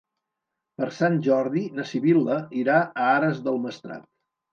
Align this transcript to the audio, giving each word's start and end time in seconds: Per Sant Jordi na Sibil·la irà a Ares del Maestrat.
Per 0.79 0.87
Sant 0.99 1.19
Jordi 1.27 1.61
na 1.79 1.85
Sibil·la 1.89 2.37
irà 2.61 2.79
a 3.03 3.11
Ares 3.19 3.43
del 3.49 3.61
Maestrat. 3.67 4.09